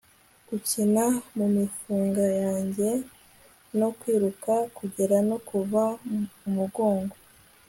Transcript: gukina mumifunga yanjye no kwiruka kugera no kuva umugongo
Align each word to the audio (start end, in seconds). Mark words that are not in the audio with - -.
gukina 0.47 1.03
mumifunga 1.35 2.25
yanjye 2.43 2.89
no 3.79 3.89
kwiruka 3.97 4.53
kugera 4.77 5.17
no 5.29 5.37
kuva 5.47 5.83
umugongo 6.47 7.15